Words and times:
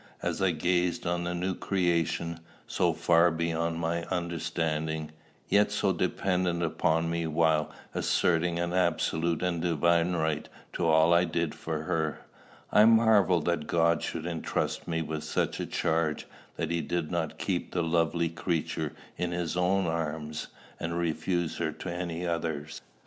As 0.23 0.41
I 0.41 0.49
gazed 0.49 1.05
on 1.05 1.25
the 1.25 1.35
new 1.35 1.53
creation, 1.53 2.39
so 2.65 2.91
far 2.91 3.29
beyond 3.29 3.77
my 3.79 4.01
understanding, 4.05 5.11
yet 5.47 5.71
so 5.71 5.93
dependent 5.93 6.63
upon 6.63 7.07
me 7.07 7.27
while 7.27 7.69
asserting 7.93 8.57
an 8.57 8.73
absolute 8.73 9.43
and 9.43 9.61
divine 9.61 10.13
right 10.13 10.49
to 10.73 10.87
all 10.87 11.13
I 11.13 11.25
did 11.25 11.53
for 11.53 11.83
her, 11.83 12.21
I 12.71 12.85
marvelled 12.85 13.45
that 13.45 13.67
God 13.67 14.01
should 14.01 14.25
intrust 14.25 14.87
me 14.87 15.03
with 15.03 15.23
such 15.23 15.59
a 15.59 15.67
charge, 15.67 16.25
that 16.57 16.71
he 16.71 16.81
did 16.81 17.11
not 17.11 17.37
keep 17.37 17.69
the 17.69 17.83
lovely 17.83 18.29
creature 18.29 18.93
in 19.17 19.31
his 19.31 19.55
own 19.55 19.85
arms, 19.85 20.47
and 20.79 20.97
refuse 20.97 21.57
her 21.57 21.71
to 21.73 21.93
any 21.93 22.25
others. 22.25 22.81